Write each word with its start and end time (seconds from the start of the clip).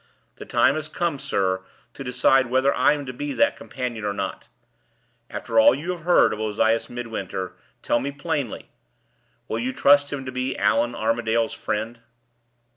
The 0.37 0.45
time 0.45 0.73
has 0.73 0.89
come, 0.89 1.19
sir, 1.19 1.61
to 1.93 2.03
decide 2.03 2.47
whether 2.49 2.73
I 2.73 2.93
am 2.93 3.05
to 3.05 3.13
be 3.13 3.33
that 3.33 3.55
companion 3.55 4.03
or 4.03 4.13
not. 4.13 4.47
After 5.29 5.59
all 5.59 5.75
you 5.75 5.91
have 5.91 6.01
heard 6.05 6.33
of 6.33 6.39
Ozias 6.39 6.89
Midwinter, 6.89 7.53
tell 7.83 7.99
me 7.99 8.11
plainly, 8.11 8.71
will 9.47 9.59
you 9.59 9.71
trust 9.71 10.11
him 10.11 10.25
to 10.25 10.31
be 10.31 10.57
Allan 10.57 10.95
Armadale's 10.95 11.53
friend?" 11.53 11.99